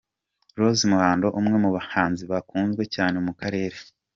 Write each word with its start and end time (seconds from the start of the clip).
Rose 0.59 0.83
Muhando 0.91 1.27
umwe 1.39 1.55
mu 1.63 1.69
bahanzi 1.75 2.23
bakunzwe 2.31 2.83
cyane 2.95 3.17
mu 3.25 3.33
karere. 3.39 3.77